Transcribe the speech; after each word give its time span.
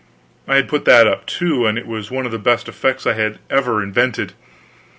I 0.47 0.55
had 0.55 0.67
put 0.67 0.85
that 0.85 1.05
up, 1.05 1.27
too, 1.27 1.67
and 1.67 1.77
it 1.77 1.85
was 1.85 2.09
one 2.09 2.25
of 2.25 2.31
the 2.31 2.39
best 2.39 2.67
effects 2.67 3.05
I 3.05 3.35
ever 3.51 3.83
invented. 3.83 4.33